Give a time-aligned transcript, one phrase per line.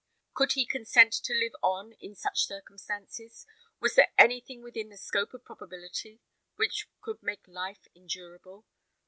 [0.33, 3.45] Could he consent to live on in such circumstances?
[3.79, 6.21] Was there anything within the scope of probability
[6.55, 8.65] which could make life endurable?